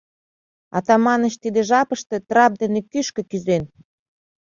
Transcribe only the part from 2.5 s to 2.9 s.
дене